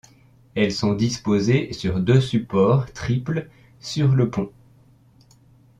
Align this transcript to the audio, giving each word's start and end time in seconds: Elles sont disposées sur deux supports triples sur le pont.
Elles 0.55 0.71
sont 0.73 0.95
disposées 0.95 1.73
sur 1.73 1.99
deux 1.99 2.21
supports 2.21 2.91
triples 2.91 3.47
sur 3.79 4.15
le 4.15 4.31
pont. 4.31 4.51